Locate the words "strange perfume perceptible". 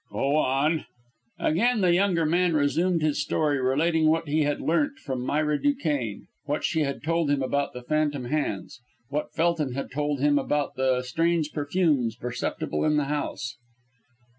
11.03-12.83